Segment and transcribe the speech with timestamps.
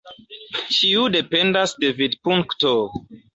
[0.77, 2.75] Ĉio dependas de vidpunkto.